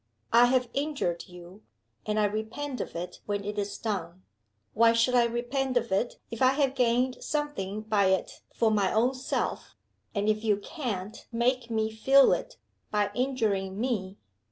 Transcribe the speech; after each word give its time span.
I 0.33 0.45
have 0.45 0.67
injured 0.73 1.25
you, 1.27 1.61
and 2.07 2.19
I 2.19 2.25
repent 2.25 2.81
of 2.81 2.95
it 2.95 3.21
when 3.27 3.43
it 3.43 3.59
is 3.59 3.77
done. 3.77 4.23
Why 4.73 4.93
should 4.93 5.13
I 5.13 5.25
repent 5.25 5.77
of 5.77 5.91
it 5.91 6.17
if 6.31 6.41
I 6.41 6.53
have 6.53 6.73
gained 6.73 7.23
something 7.23 7.81
by 7.81 8.05
it 8.07 8.41
for 8.51 8.71
my 8.71 8.91
own 8.91 9.13
self 9.13 9.75
and 10.15 10.27
if 10.27 10.43
you 10.43 10.57
can't 10.57 11.27
make 11.31 11.69
me 11.69 11.91
feel 11.91 12.33
it 12.33 12.57
by 12.89 13.11
injuring 13.13 13.79
Me? 13.79 14.17